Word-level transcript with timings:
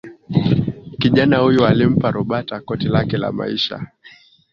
kijana 0.99 1.37
huyo 1.37 1.65
alimpa 1.67 2.11
roberta 2.11 2.59
koti 2.61 2.87
lake 2.87 3.17
la 3.17 3.31
maisha 3.31 3.87